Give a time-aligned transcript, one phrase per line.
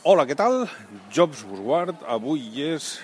[0.00, 0.62] Hola, què tal?
[1.12, 2.94] Jobs Busguard, avui és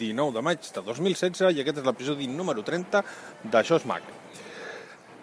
[0.00, 3.02] 19 de maig de 2016 i aquest és l'episodi número 30
[3.52, 4.08] d'Això és Mac.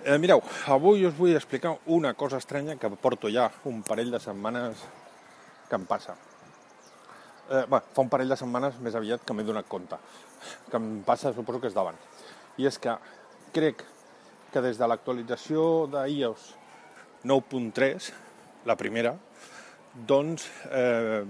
[0.06, 0.40] Eh, mireu,
[0.72, 4.86] avui us vull explicar una cosa estranya que porto ja un parell de setmanes
[5.68, 6.16] que em passa.
[7.50, 10.00] Eh, bé, fa un parell de setmanes més aviat que m'he donat compte.
[10.70, 12.00] Que em passa, suposo que és davant.
[12.56, 12.96] I és que
[13.52, 13.84] crec
[14.54, 16.54] que des de l'actualització d'iOS
[17.28, 18.14] 9.3,
[18.64, 19.18] la primera,
[19.94, 21.24] doncs eh,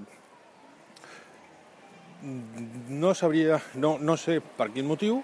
[2.90, 5.22] no sabria, no, no sé per quin motiu,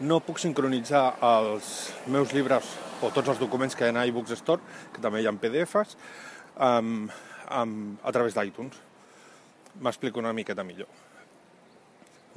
[0.00, 2.70] no puc sincronitzar els meus llibres
[3.04, 4.62] o tots els documents que hi ha en iBooks Store,
[4.94, 5.96] que també hi ha PDFs,
[6.56, 7.12] amb,
[7.48, 8.80] amb, a través d'iTunes.
[9.80, 10.88] M'explico una miqueta millor.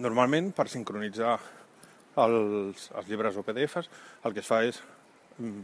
[0.04, 1.38] Normalment, per sincronitzar
[2.24, 3.90] els, els llibres o PDFs,
[4.26, 4.80] el que es fa és,
[5.40, 5.64] mm,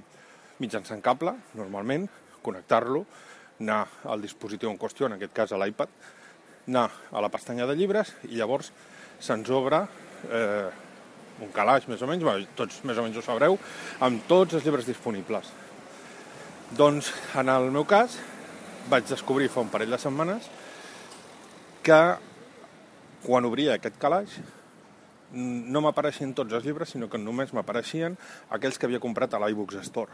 [0.60, 2.08] mitjançant cable, normalment,
[2.44, 3.06] connectar-lo,
[3.60, 5.92] anar al dispositiu en qüestió, en aquest cas a l'iPad,
[6.70, 8.72] anar a la pestanya de llibres i llavors
[9.20, 9.82] se'ns obre
[10.30, 10.70] eh,
[11.44, 13.58] un calaix més o menys, bé, tots més o menys ho sabreu,
[14.06, 15.52] amb tots els llibres disponibles.
[16.78, 18.20] Doncs, en el meu cas,
[18.92, 20.50] vaig descobrir fa un parell de setmanes
[21.84, 22.00] que
[23.24, 24.38] quan obria aquest calaix
[25.34, 28.16] no m'apareixien tots els llibres, sinó que només m'apareixien
[28.56, 30.10] aquells que havia comprat a l'iBooks Store.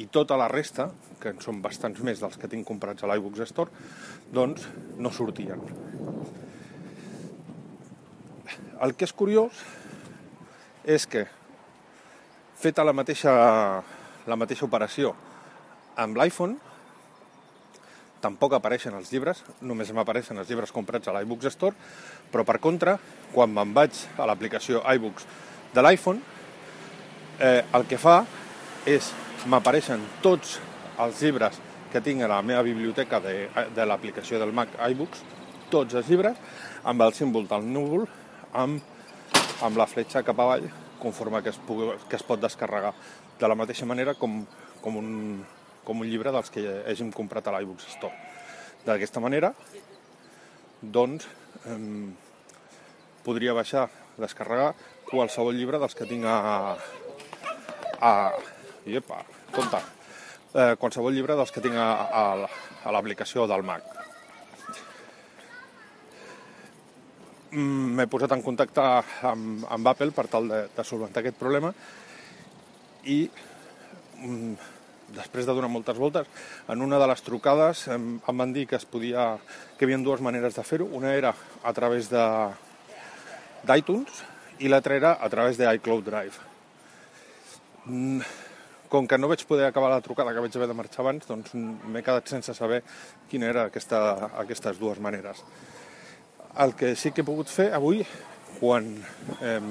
[0.00, 0.88] I tota la resta,
[1.20, 3.70] que en són bastants més dels que tinc comprats a l'iBooks Store,
[4.32, 4.64] doncs
[4.96, 5.60] no sortien.
[8.82, 9.60] El que és curiós
[10.88, 11.26] és que,
[12.58, 13.32] feta la mateixa,
[14.26, 15.12] la mateixa operació
[16.00, 16.56] amb l'iPhone,
[18.22, 21.76] tampoc apareixen els llibres, només m'apareixen els llibres comprats a l'iBooks Store,
[22.32, 22.96] però per contra,
[23.34, 25.26] quan me'n vaig a l'aplicació iBooks
[25.74, 26.22] de l'iPhone,
[27.40, 28.22] eh, el que fa
[28.86, 29.10] és
[29.50, 30.58] m'apareixen tots
[31.02, 31.58] els llibres
[31.92, 35.22] que tinc a la meva biblioteca de, de l'aplicació del Mac iBooks,
[35.72, 36.38] tots els llibres,
[36.88, 38.06] amb el símbol del núvol,
[38.52, 38.80] amb,
[39.66, 40.68] amb la fletxa cap avall,
[41.02, 42.94] conforme que es, pugui, que es pot descarregar.
[43.40, 44.42] De la mateixa manera com,
[44.80, 45.42] com, un,
[45.84, 48.14] com un llibre dels que hàgim comprat a l'iBooks Store.
[48.86, 49.52] D'aquesta manera,
[50.82, 51.26] doncs,
[51.66, 51.76] eh,
[53.26, 53.88] podria baixar,
[54.18, 54.72] descarregar
[55.10, 56.74] qualsevol llibre dels que tinc a...
[58.00, 58.14] a
[58.86, 59.22] Iepa,
[59.54, 59.78] compte.
[60.52, 62.24] Eh, qualsevol llibre dels que tinc a, a,
[62.84, 63.86] a l'aplicació del Mac.
[67.52, 68.82] M'he posat en contacte
[69.28, 71.72] amb, amb Apple per tal de, de solventar aquest problema
[73.04, 73.18] i
[74.22, 74.54] mm,
[75.12, 76.28] després de donar moltes voltes,
[76.72, 79.36] en una de les trucades em, em van dir que es podia,
[79.76, 80.88] que hi havia dues maneres de fer-ho.
[80.96, 82.24] Una era a través de
[83.68, 84.22] d'iTunes
[84.62, 86.48] i l'altra era a través de iCloud Drive.
[87.84, 88.20] Mm,
[88.92, 91.54] com que no vaig poder acabar la trucada, que vaig haver de marxar abans, doncs
[91.56, 92.82] m'he quedat sense saber
[93.30, 94.00] quina era aquesta,
[94.42, 95.38] aquestes dues maneres.
[96.60, 98.02] El que sí que he pogut fer avui,
[98.58, 98.90] quan,
[99.40, 99.62] eh,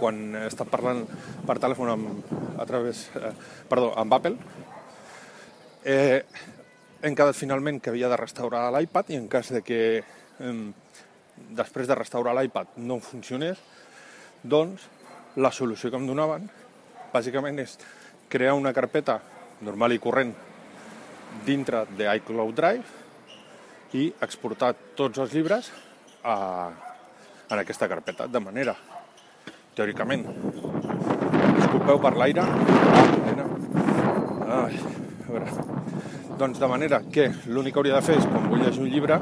[0.00, 1.04] quan he estat parlant
[1.46, 3.30] per telèfon amb, a través, eh,
[3.70, 4.34] perdó, amb Apple,
[5.84, 6.24] eh,
[7.02, 10.56] hem quedat finalment que havia de restaurar l'iPad i en cas de que eh,
[11.54, 13.62] després de restaurar l'iPad no funcionés,
[14.42, 14.88] doncs
[15.36, 16.50] la solució que em donaven
[17.12, 17.76] bàsicament és
[18.32, 19.18] crear una carpeta
[19.62, 20.32] normal i corrent
[21.46, 25.68] dintre de iCloud Drive i exportar tots els llibres
[26.24, 26.36] a,
[27.50, 28.74] en aquesta carpeta, de manera,
[29.76, 30.24] teòricament,
[31.58, 32.46] disculpeu per l'aire,
[34.52, 35.46] Ai, a veure.
[36.36, 39.16] doncs de manera que l'únic que hauria de fer és, quan vull llegir un llibre,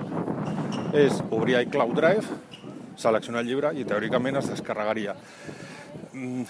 [0.98, 2.38] és obrir iCloud Drive,
[2.98, 5.14] seleccionar el llibre i teòricament es descarregaria.
[6.12, 6.46] Mm,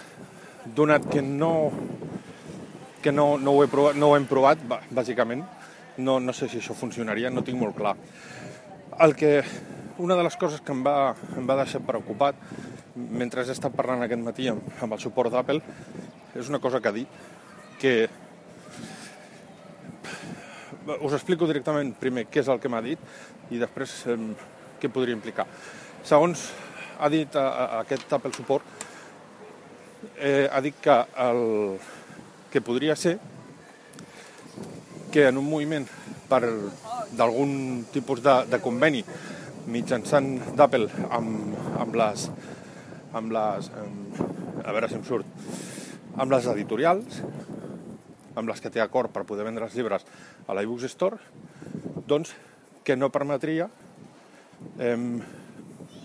[0.77, 1.71] donat que no
[3.01, 4.61] que no, no, ho he provat, no ho hem provat,
[4.93, 5.41] bàsicament,
[6.05, 7.95] no, no sé si això funcionaria, no tinc molt clar.
[9.01, 9.41] El que,
[10.05, 12.37] una de les coses que em va, em va deixar preocupat
[13.01, 15.63] mentre he estat parlant aquest matí amb, amb el suport d'Apple
[16.37, 17.21] és una cosa que ha dit
[17.81, 17.95] que
[21.01, 23.01] us explico directament primer què és el que m'ha dit
[23.55, 24.19] i després eh,
[24.81, 25.47] què podria implicar.
[26.05, 26.49] Segons
[27.01, 28.80] ha dit a, a, aquest Apple Support,
[30.19, 31.79] eh, ha dit que, el,
[32.51, 33.19] que podria ser
[35.11, 35.87] que en un moviment
[36.31, 36.45] per
[37.17, 39.03] d'algun tipus de, de conveni
[39.71, 42.29] mitjançant d'Apple amb, amb les
[43.19, 44.21] amb les amb,
[44.63, 47.21] a veure si em surt amb les editorials
[48.39, 50.07] amb les que té acord per poder vendre els llibres
[50.47, 51.19] a l'iBooks Store
[52.07, 52.33] doncs
[52.87, 53.67] que no permetria
[54.79, 54.97] eh,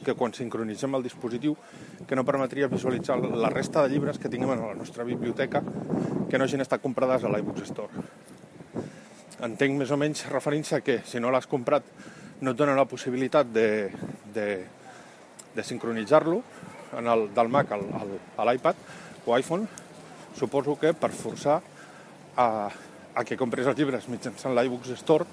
[0.06, 1.56] que quan sincronitzem el dispositiu
[2.08, 5.62] que no permetria visualitzar la resta de llibres que tinguem a la nostra biblioteca
[6.30, 8.06] que no hagin estat comprades a l'iBooks Store.
[9.46, 11.84] entenc més o menys referint-se que si no l'has comprat
[12.42, 13.92] no et dona la possibilitat de,
[14.34, 14.48] de,
[15.56, 16.42] de sincronitzar-lo
[16.96, 18.76] del Mac al, al, a l'iPad
[19.26, 19.68] o iPhone,
[20.38, 21.60] suposo que per forçar
[22.38, 22.48] a,
[23.16, 25.26] a que compres els llibres mitjançant l'iBooks Store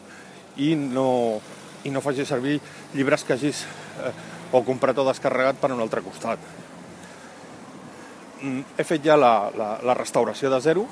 [0.56, 1.40] i no,
[1.84, 2.58] i no facis servir
[2.94, 3.64] llibres que hagis
[4.02, 4.12] eh,
[4.52, 6.38] o comprat o descarregat per un altre costat.
[8.42, 10.86] Mm, he fet ja la, la, la restauració de zero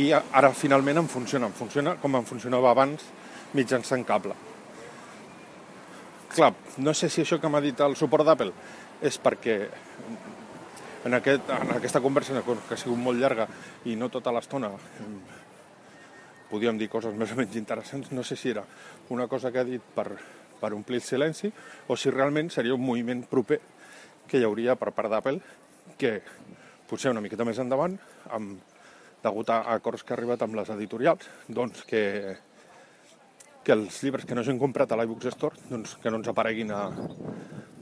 [0.00, 1.50] i ara finalment em funciona.
[1.50, 3.06] Em funciona com em funcionava abans
[3.54, 4.36] mitjançant cable.
[6.30, 8.52] Clar, no sé si això que m'ha dit el suport d'Apple
[9.02, 9.56] és perquè
[11.04, 13.48] en, aquest, en aquesta conversa que ha sigut molt llarga
[13.90, 14.70] i no tota l'estona
[16.50, 18.64] podíem dir coses més o menys interessants, no sé si era
[19.14, 20.08] una cosa que ha dit per,
[20.60, 21.50] per omplir el silenci
[21.88, 23.60] o si realment seria un moviment proper
[24.28, 25.40] que hi hauria per part d'Apple
[25.98, 26.18] que
[26.90, 27.96] potser una miqueta més endavant
[28.30, 28.60] amb,
[29.22, 32.02] degut a acords que ha arribat amb les editorials, doncs que,
[33.64, 36.72] que els llibres que no s'han comprat a l'iBooks Store doncs que no ens apareguin
[36.72, 36.84] a,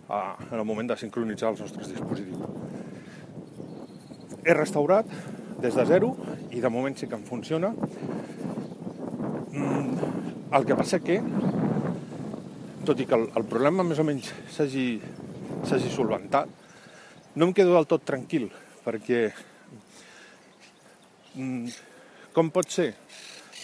[0.09, 0.21] a,
[0.51, 2.43] en el moment de sincronitzar els nostres dispositius.
[4.45, 5.07] He restaurat
[5.63, 6.15] des de zero
[6.55, 7.73] i de moment sí que em funciona.
[9.53, 9.89] Mm,
[10.55, 11.19] el que passa que,
[12.88, 16.49] tot i que el, el problema més o menys s'hagi solventat,
[17.37, 18.49] no em quedo del tot tranquil,
[18.82, 19.29] perquè
[21.38, 21.70] Mm,
[22.35, 22.88] com pot ser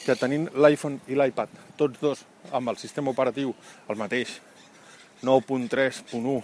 [0.04, 1.50] que tenint l'iPhone i l'iPad,
[1.80, 2.20] tots dos
[2.54, 3.50] amb el sistema operatiu
[3.90, 4.36] el mateix,
[5.24, 6.34] 9.3.1,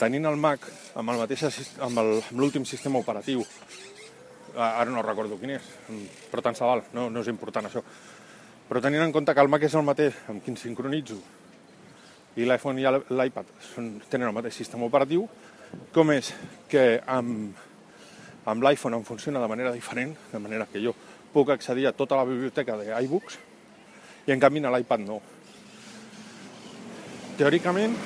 [0.00, 0.66] tenint el Mac
[0.98, 1.46] amb el mateix
[1.86, 2.02] amb
[2.36, 3.46] l'últim sistema operatiu,
[4.58, 5.72] ara no recordo quin és,
[6.28, 7.84] però tant se val, no, no és important això,
[8.68, 11.16] però tenint en compte que el Mac és el mateix amb quin sincronitzo
[12.38, 13.54] i l'iPhone i l'iPad
[14.10, 15.24] tenen el mateix sistema operatiu,
[15.92, 16.30] com és
[16.68, 17.64] que amb
[18.48, 20.94] amb l'iPhone em funciona de manera diferent, de manera que jo
[21.32, 23.36] puc accedir a tota la biblioteca d'iBooks
[24.28, 25.18] i en canvi a l'iPad no.
[27.38, 27.96] Teòricament,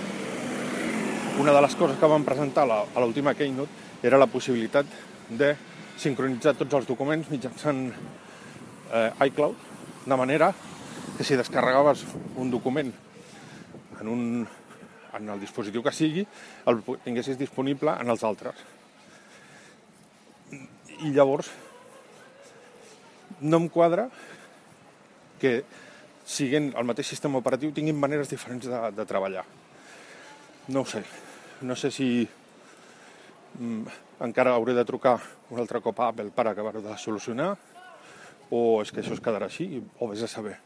[1.40, 4.86] una de les coses que vam presentar a l'última Keynote era la possibilitat
[5.28, 5.54] de
[5.96, 7.86] sincronitzar tots els documents mitjançant
[8.92, 9.71] eh, iCloud,
[10.06, 10.52] de manera
[11.16, 12.04] que si descarregaves
[12.36, 12.92] un document
[14.00, 14.22] en, un,
[15.14, 16.26] en el dispositiu que sigui,
[16.66, 18.58] el tinguessis disponible en els altres
[21.02, 21.48] i llavors
[23.42, 24.06] no em quadra
[25.42, 25.62] que
[26.22, 29.42] siguent el mateix sistema operatiu tinguin maneres diferents de, de treballar.
[30.68, 31.02] No ho sé.
[31.66, 32.06] No sé si
[33.58, 33.82] mm,
[34.22, 35.16] encara hauré de trucar
[35.50, 37.56] un altre cop a Apple per acabar-ho de solucionar
[38.52, 40.58] o és que això es quedarà així o vés a saber.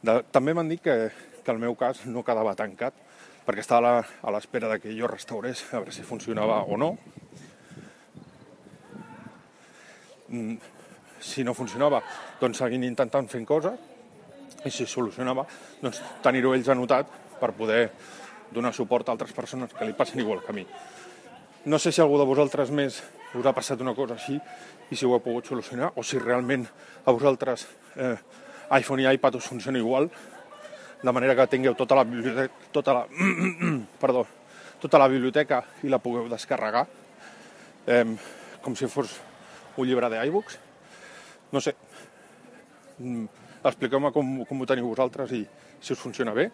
[0.00, 0.96] De, també m'han dit que,
[1.44, 2.96] que el meu cas no quedava tancat
[3.44, 6.94] perquè estava a l'espera de que jo restaurés a veure si funcionava o no
[10.30, 10.54] Mm,
[11.18, 11.98] si no funcionava,
[12.40, 13.74] doncs seguint intentant fent coses,
[14.64, 15.42] i si solucionava,
[15.82, 17.82] doncs tenir-ho ells anotat per poder
[18.54, 20.64] donar suport a altres persones que li passen igual que a mi.
[21.66, 23.02] No sé si algú de vosaltres més
[23.34, 24.36] us ha passat una cosa així
[24.90, 26.66] i si ho heu pogut solucionar o si realment
[27.04, 27.66] a vosaltres
[27.96, 28.16] eh,
[28.78, 30.10] iPhone i iPad us funciona igual,
[31.02, 33.06] de manera que tingueu tota la biblioteca, tota la,
[34.02, 34.26] perdó,
[34.80, 36.86] tota la biblioteca i la pugueu descarregar
[37.86, 38.04] eh,
[38.60, 39.16] com si fos
[39.76, 40.58] un llibre d'iBooks.
[41.52, 41.74] No sé,
[42.98, 43.24] mm,
[43.64, 45.42] expliqueu-me com, com ho teniu vosaltres i
[45.80, 46.50] si us funciona bé.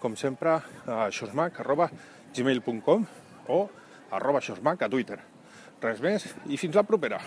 [0.00, 1.90] Com sempre, a xosmac, arroba
[2.36, 3.04] gmail.com
[3.48, 3.60] o
[4.10, 5.18] arroba xosmac a Twitter.
[5.80, 7.20] Res més i fins la propera.